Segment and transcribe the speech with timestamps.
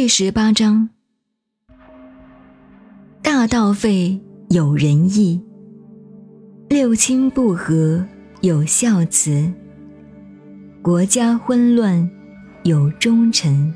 [0.00, 0.90] 第十八章，
[3.20, 5.42] 大道废有仁义，
[6.68, 8.06] 六亲不和
[8.40, 9.52] 有孝慈，
[10.82, 12.08] 国家混乱
[12.62, 13.74] 有忠臣。